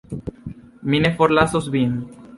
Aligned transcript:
Mi 0.93 1.03
ne 1.05 1.13
forlasos 1.21 1.71
Vin. 1.77 1.97